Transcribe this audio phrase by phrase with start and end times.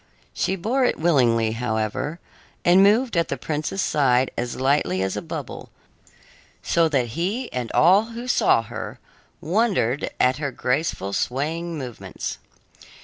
[0.33, 2.19] She bore it willingly, however,
[2.65, 5.69] and moved at the prince's side as lightly as a bubble,
[6.63, 8.97] so that he and all who saw her
[9.41, 12.39] wondered at her graceful, swaying movements.